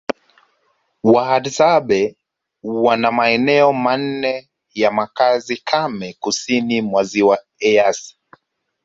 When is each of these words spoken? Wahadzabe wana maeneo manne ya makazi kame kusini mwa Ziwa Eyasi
Wahadzabe 1.13 2.15
wana 2.63 3.11
maeneo 3.11 3.73
manne 3.73 4.49
ya 4.73 4.91
makazi 4.91 5.57
kame 5.57 6.13
kusini 6.19 6.81
mwa 6.81 7.03
Ziwa 7.03 7.39
Eyasi 7.59 8.17